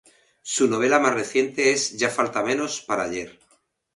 [0.41, 3.37] Su novela más reciente es "Ya falta menos para ayer".